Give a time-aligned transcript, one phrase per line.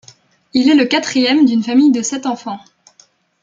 [0.55, 2.59] Il est le quatrième d’une famille de sept enfants.